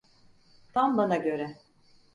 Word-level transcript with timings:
Tam 0.73 0.97
bana 0.97 1.17
göre. 1.17 1.57